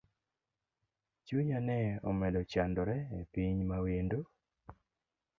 Chunya 1.25 1.59
ne 1.67 1.79
omedo 2.09 2.41
chandore 2.51 2.97
epiny 3.19 3.57
mawendo. 3.69 4.19